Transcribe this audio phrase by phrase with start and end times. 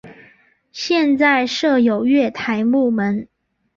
[0.71, 3.27] 现在设有月台幕门。